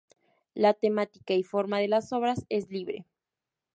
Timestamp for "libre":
2.71-3.05